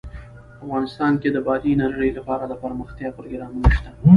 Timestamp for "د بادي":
1.31-1.69